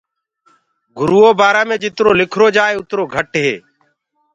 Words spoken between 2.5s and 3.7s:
جآئي اُترو گھٽ هي۔